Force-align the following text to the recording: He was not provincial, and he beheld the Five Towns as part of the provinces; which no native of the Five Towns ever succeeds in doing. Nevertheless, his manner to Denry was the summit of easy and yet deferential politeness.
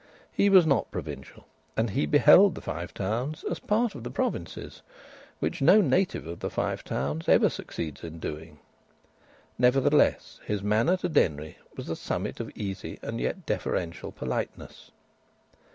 He 0.31 0.49
was 0.49 0.65
not 0.65 0.89
provincial, 0.89 1.45
and 1.77 1.91
he 1.91 2.07
beheld 2.07 2.55
the 2.55 2.61
Five 2.61 2.91
Towns 2.91 3.43
as 3.47 3.59
part 3.59 3.93
of 3.93 4.03
the 4.03 4.09
provinces; 4.09 4.81
which 5.37 5.61
no 5.61 5.79
native 5.79 6.25
of 6.25 6.39
the 6.39 6.49
Five 6.49 6.83
Towns 6.83 7.29
ever 7.29 7.49
succeeds 7.49 8.03
in 8.03 8.17
doing. 8.17 8.57
Nevertheless, 9.59 10.39
his 10.43 10.63
manner 10.63 10.97
to 10.97 11.07
Denry 11.07 11.59
was 11.77 11.85
the 11.85 11.95
summit 11.95 12.39
of 12.39 12.49
easy 12.57 12.97
and 13.03 13.21
yet 13.21 13.45
deferential 13.45 14.11
politeness. 14.11 14.89